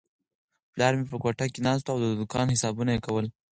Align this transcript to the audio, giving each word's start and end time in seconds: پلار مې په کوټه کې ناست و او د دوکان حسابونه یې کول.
پلار 0.73 0.93
مې 0.97 1.05
په 1.11 1.17
کوټه 1.23 1.45
کې 1.53 1.59
ناست 1.67 1.85
و 1.87 1.91
او 1.91 1.97
د 2.01 2.05
دوکان 2.19 2.47
حسابونه 2.53 2.91
یې 2.95 3.01
کول. 3.05 3.25